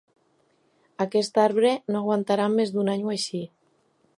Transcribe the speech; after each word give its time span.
Aquest 1.05 1.37
arbre 1.43 1.73
no 1.93 1.99
aguantarà 2.01 2.51
més 2.55 2.73
d'un 2.77 2.91
any 2.95 3.05
o 3.11 3.13
així. 3.17 3.43